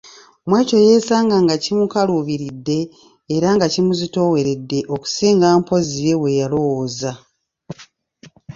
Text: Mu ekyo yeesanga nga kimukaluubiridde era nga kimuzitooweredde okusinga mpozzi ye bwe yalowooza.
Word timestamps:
Mu 0.47 0.53
ekyo 0.61 0.77
yeesanga 0.85 1.35
nga 1.43 1.55
kimukaluubiridde 1.63 2.79
era 3.35 3.47
nga 3.55 3.65
kimuzitooweredde 3.73 4.79
okusinga 4.93 5.47
mpozzi 5.59 5.97
ye 6.05 6.15
bwe 6.19 6.31
yalowooza. 6.39 7.11